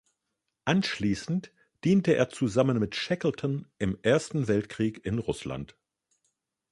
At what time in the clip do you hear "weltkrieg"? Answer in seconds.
4.47-5.05